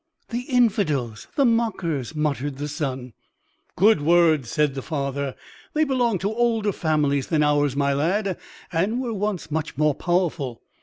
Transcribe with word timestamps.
"The 0.29 0.45
infidels! 0.49 1.27
the 1.35 1.45
mockers!" 1.45 2.15
muttered 2.15 2.57
the 2.57 2.67
son. 2.67 3.13
"Good 3.75 4.01
words," 4.01 4.49
said 4.49 4.73
the 4.73 4.81
father; 4.81 5.35
"they 5.75 5.83
belong 5.83 6.17
to 6.25 6.33
older 6.33 6.71
families 6.71 7.27
than 7.27 7.43
ours, 7.43 7.75
my 7.75 7.93
lad, 7.93 8.39
and 8.71 8.99
were 8.99 9.13
once 9.13 9.51
much 9.51 9.77
more 9.77 9.93
powerful. 9.93 10.63